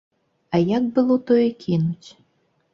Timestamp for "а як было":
0.53-1.19